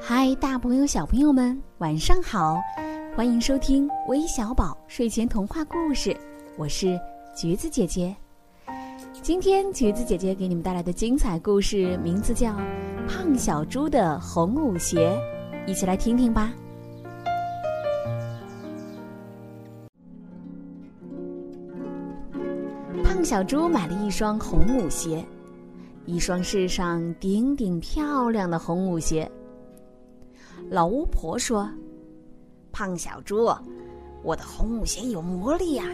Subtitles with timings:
[0.00, 2.60] 嗨，大朋友、小朋友们，晚上好！
[3.16, 6.14] 欢迎收听微小宝睡前童话故事，
[6.58, 7.00] 我是
[7.34, 8.14] 橘子姐姐。
[9.22, 12.50] 今天橘子姐姐给你们带来的精彩故事名字叫
[13.08, 15.18] 《胖小猪的红舞鞋》，
[15.66, 16.52] 一起来听听吧。
[23.24, 25.24] 小猪买了一双红舞鞋，
[26.04, 29.30] 一双世上顶顶漂亮的红舞鞋。
[30.70, 31.68] 老巫婆说
[32.70, 33.50] ：“胖小猪，
[34.22, 35.86] 我的红舞鞋有魔力呀，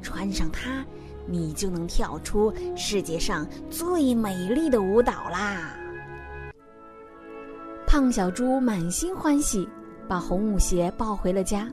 [0.00, 0.84] 穿上它，
[1.26, 5.74] 你就能跳出世界上最美丽的舞蹈啦！”
[7.86, 9.68] 胖小猪满心欢喜，
[10.08, 11.68] 把红舞鞋抱回了家。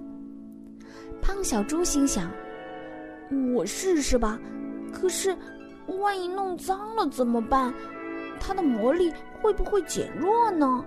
[1.22, 2.30] 胖小猪心想
[3.56, 4.40] ：“我试试吧，
[4.90, 5.38] 可是
[6.00, 7.74] 万一弄脏了怎么办？
[8.40, 10.84] 它的魔力会不会减弱呢？”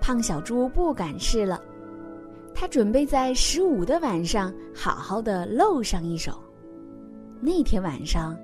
[0.00, 1.60] 胖小猪不敢试了，
[2.54, 6.40] 他准备在十五的晚上好好的露上一手。
[7.40, 8.36] 那天晚上，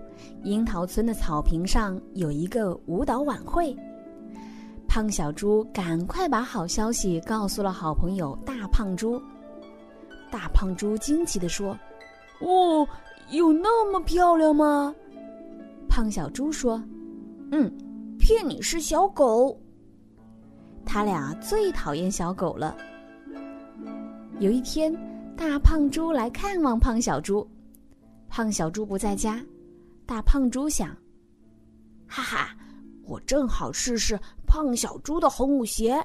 [0.42, 3.75] 樱桃村的草坪上有一个舞蹈晚会。
[4.89, 9.23] 胖小猪赶快把好消息告诉了好朋友大胖猪。
[10.31, 11.79] 大胖猪惊奇地说
[12.42, 12.86] ：“哦，
[13.31, 14.95] 有那么漂亮吗？”
[15.89, 16.83] 胖小猪说
[17.53, 17.70] ：“嗯，
[18.19, 19.59] 骗你是小狗。”
[20.84, 22.77] 他俩最讨厌小狗了。
[24.39, 24.92] 有一天，
[25.37, 27.48] 大胖猪来看望胖小猪，
[28.29, 29.41] 胖小猪不在家，
[30.05, 30.89] 大胖猪想
[32.09, 32.57] ：“哈哈，
[33.05, 36.05] 我正好试试胖小猪的红舞鞋。”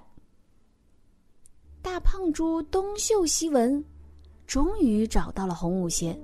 [1.82, 3.84] 大胖猪东嗅西闻，
[4.46, 6.20] 终于找到了红舞鞋。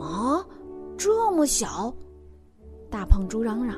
[0.00, 0.44] 啊，
[0.96, 1.94] 这么小！
[2.90, 3.76] 大胖猪嚷嚷。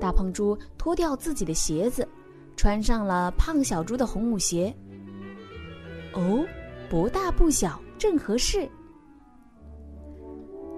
[0.00, 2.08] 大胖猪脱掉自己的鞋子。
[2.56, 4.74] 穿上了胖小猪的红舞鞋。
[6.12, 6.44] 哦，
[6.90, 8.68] 不大不小，正合适。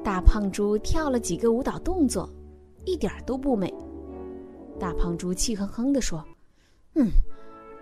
[0.05, 2.29] 大胖猪跳了几个舞蹈动作，
[2.85, 3.73] 一点都不美。
[4.79, 6.25] 大胖猪气哼哼地说
[6.95, 7.09] ：“嗯，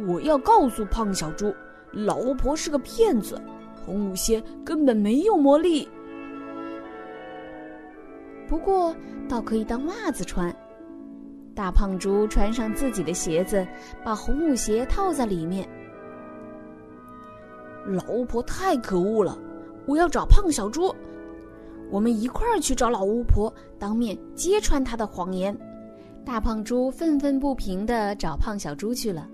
[0.08, 1.54] 我要告诉胖小猪，
[1.92, 3.38] 老巫婆是个骗子，
[3.84, 5.86] 红舞鞋根本没有魔力。
[8.50, 8.92] 不过，
[9.28, 10.54] 倒可以当袜子穿。”
[11.54, 13.64] 大胖猪穿上自己的鞋子，
[14.04, 15.68] 把红舞鞋套在里面。
[17.86, 19.38] 老巫婆太可恶了，
[19.86, 20.92] 我要找胖小猪，
[21.92, 25.56] 我们一块儿去找老巫婆，当面揭穿她的谎言。
[26.24, 29.28] 大胖猪愤愤不平地找胖小猪去了。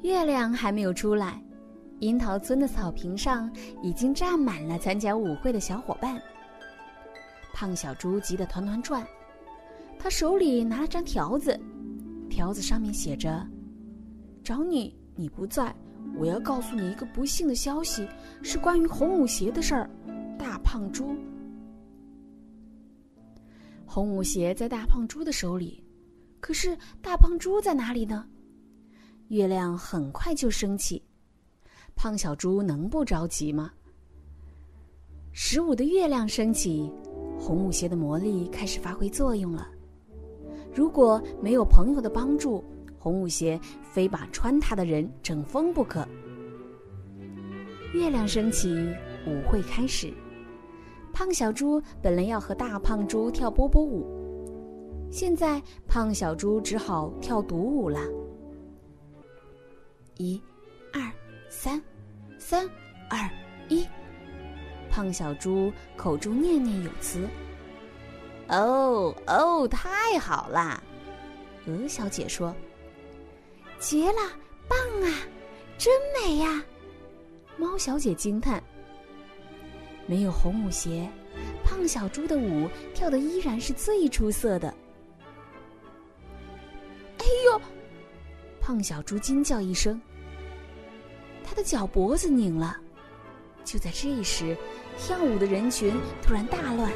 [0.00, 1.42] 月亮还没有出来，
[1.98, 3.50] 樱桃村的草坪上
[3.82, 6.18] 已经站满了参加舞会的小伙伴。
[7.56, 9.02] 胖小猪急得团团转。
[9.98, 11.58] 他手里拿了张条子，
[12.28, 13.48] 条子上面写着
[14.44, 15.74] ：“找你，你不在，
[16.18, 18.06] 我要告诉你一个不幸的消息，
[18.42, 19.88] 是关于红舞鞋的事儿。”
[20.38, 21.16] 大胖猪，
[23.86, 25.82] 红舞鞋在大胖猪的手里，
[26.40, 28.28] 可是大胖猪在哪里呢？
[29.28, 31.02] 月亮很快就升起，
[31.94, 33.72] 胖小猪能不着急吗？
[35.32, 36.92] 十五的月亮升起，
[37.38, 39.68] 红舞鞋的魔力开始发挥作用了。
[40.74, 42.62] 如果没有朋友的帮助，
[42.98, 46.06] 红舞鞋非把穿它的人整疯不可。
[47.94, 48.74] 月亮升起，
[49.26, 50.12] 舞会开始。
[51.12, 54.04] 胖小猪本来要和大胖猪跳波波舞，
[55.10, 58.00] 现在胖小猪只好跳独舞了。
[60.18, 60.38] 一、
[60.92, 61.00] 二、
[61.48, 61.80] 三，
[62.38, 62.68] 三、
[63.08, 63.18] 二、
[63.68, 63.86] 一。
[64.96, 67.28] 胖小猪口中念念有词。
[68.48, 70.82] 哦哦，太好啦！
[71.66, 72.56] 鹅小姐说
[73.78, 74.32] ：“绝了，
[74.66, 75.20] 棒啊，
[75.76, 76.64] 真美呀！”
[77.58, 78.64] 猫小姐惊叹
[80.08, 81.06] ：“没有红舞鞋，
[81.62, 84.74] 胖小猪的舞跳的依然是最出色的。”
[87.20, 87.60] 哎呦！
[88.62, 90.00] 胖小猪惊叫一声，
[91.44, 92.78] 他的脚脖子拧了。
[93.62, 94.56] 就在这时，
[94.98, 96.90] 跳舞的人群突然大乱。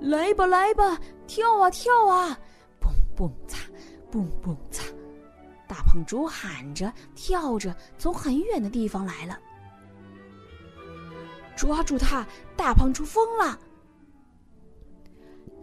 [0.00, 2.38] 来吧，来吧，跳啊跳啊，
[2.80, 3.58] 蹦蹦擦，
[4.10, 4.84] 蹦蹦擦，
[5.66, 9.38] 大胖猪喊着跳着，从很远的地方来了。
[11.56, 12.26] 抓住他！
[12.54, 13.58] 大胖猪疯了。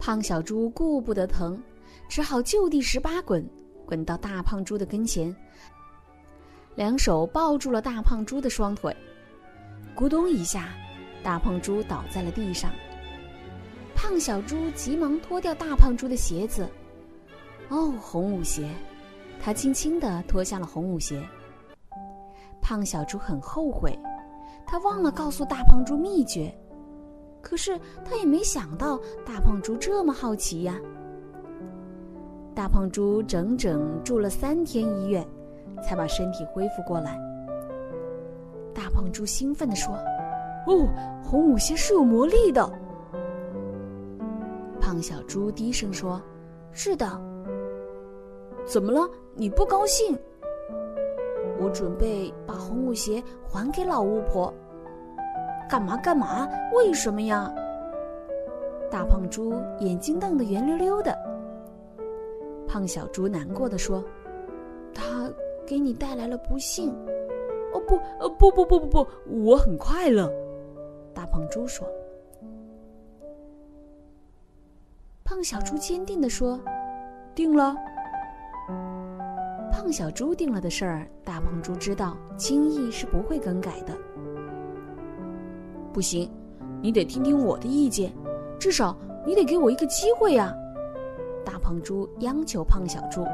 [0.00, 1.62] 胖小猪顾不得疼，
[2.08, 3.48] 只好就地十八滚，
[3.86, 5.34] 滚到大胖猪的跟前，
[6.74, 8.94] 两手抱住了大胖猪的双腿，
[9.96, 10.70] 咕咚一下，
[11.22, 12.70] 大胖猪倒在了地上。
[13.94, 16.68] 胖小猪急忙脱掉大胖猪的鞋子。
[17.68, 18.68] 哦，红舞鞋！
[19.40, 21.22] 他轻轻地脱下了红舞鞋。
[22.60, 23.96] 胖小猪很后悔，
[24.66, 26.52] 他忘了告诉大胖猪秘诀。
[27.40, 30.76] 可是他也没想到大胖猪这么好奇呀。
[32.54, 35.26] 大胖猪整整住了三天医院，
[35.82, 37.18] 才把身体恢复过来。
[38.94, 39.92] 大胖猪兴奋地说
[40.68, 40.88] ：“哦，
[41.24, 42.64] 红舞鞋是有魔力的。”
[44.80, 46.22] 胖小猪低声说
[46.70, 47.20] ：“是的。”
[48.64, 49.10] 怎么了？
[49.34, 50.16] 你不高兴？
[51.58, 54.54] 我准备把红舞鞋还给老巫婆。
[55.68, 56.48] 干嘛干嘛？
[56.72, 57.52] 为什么呀？
[58.92, 61.18] 大胖猪眼睛瞪得圆溜溜的。
[62.68, 64.04] 胖小猪难过的说
[64.94, 65.28] ：“他
[65.66, 66.94] 给你带来了不幸。”
[67.84, 69.06] 不，呃不不不不不，
[69.44, 70.32] 我很快乐。
[71.14, 71.86] 大胖猪说。
[75.24, 76.60] 胖小猪坚定的说
[77.34, 77.74] ：“定了。”
[79.72, 83.96] 胖小猪定了的事儿，大胖猪知道，轻易是不会更改的。
[85.92, 86.30] 不行，
[86.82, 88.12] 你得听听我的意见，
[88.58, 88.96] 至少
[89.26, 90.54] 你得给我一个机会呀！
[91.44, 93.24] 大胖猪央求胖小猪：“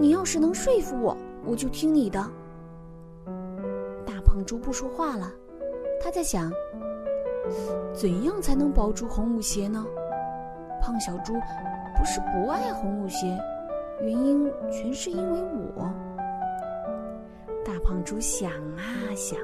[0.00, 1.14] 你要是能说服我，
[1.44, 2.18] 我就听你的。”
[4.06, 5.30] 大胖猪不说话了，
[6.02, 6.50] 他在想：
[7.92, 9.86] 怎样才能保住红舞鞋呢？
[10.80, 11.34] 胖小猪。
[11.98, 13.38] 不是不爱红舞鞋，
[14.00, 15.38] 原因全是因为
[15.76, 15.92] 我。
[17.62, 18.82] 大胖猪想啊
[19.14, 19.38] 想，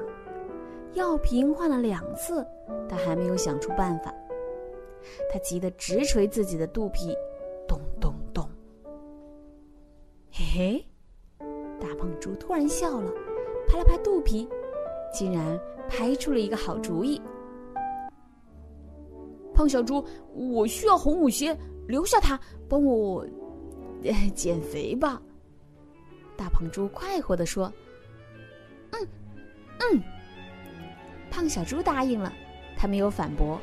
[0.93, 2.43] 药瓶换了两次，
[2.89, 4.11] 他还没有想出办法。
[5.31, 7.15] 他急得直捶自己的肚皮，
[10.57, 10.83] 嘿，
[11.79, 13.13] 大胖猪突然笑了，
[13.67, 14.49] 拍了拍肚皮，
[15.13, 17.21] 竟然拍出了一个好主意。
[19.53, 21.55] 胖小猪，我需要红舞鞋。
[21.87, 23.23] 留下它，帮我
[24.33, 25.21] 减肥吧。
[26.35, 27.71] 大胖猪快活地说
[28.93, 29.07] ：“嗯，
[29.79, 30.01] 嗯。”
[31.29, 32.33] 胖小猪答应了，
[32.75, 33.61] 他没有反驳。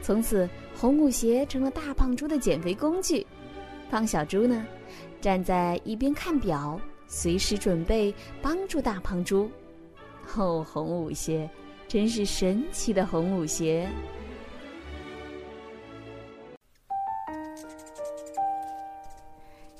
[0.00, 3.26] 从此，红舞鞋成了大胖猪的减肥工具。
[3.90, 4.66] 胖小猪呢，
[5.20, 9.50] 站在一边看表，随时准备帮助大胖猪。
[10.36, 11.48] 哦，红舞鞋，
[11.86, 13.88] 真是神奇的红舞鞋。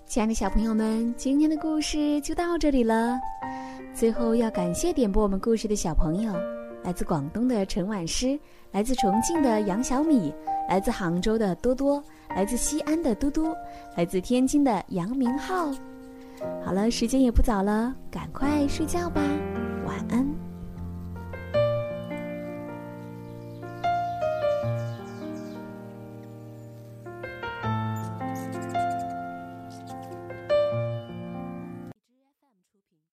[0.06, 3.16] 亲爱的小朋友们，今天的故事就到这里了。
[3.94, 6.32] 最后要感谢点播我们故事的小朋友：
[6.82, 8.38] 来自广东的陈婉诗，
[8.73, 10.32] 来自重庆的杨小米，
[10.69, 13.55] 来自杭州的多多，来自西安的嘟嘟，
[13.97, 15.71] 来自天津的杨明浩。
[16.65, 19.21] 好了，时间也不早了，赶快睡觉吧，
[19.87, 20.39] 晚安。